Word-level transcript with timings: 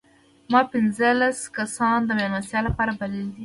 ما 0.51 0.61
پنځلس 0.71 1.39
کسان 1.57 1.97
د 2.05 2.09
مېلمستیا 2.17 2.59
لپاره 2.67 2.91
بللي 2.99 3.23
دي. 3.31 3.39